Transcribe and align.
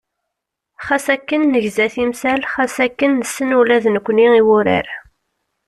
Xas 0.85 1.05
akken 1.15 1.41
negza 1.53 1.87
timsal, 1.93 2.41
xas 2.51 2.75
akken 2.85 3.11
nessen 3.19 3.49
ula 3.59 3.77
d 3.83 3.85
nekkni 3.93 4.27
i 4.39 4.41
wurar. 4.47 4.87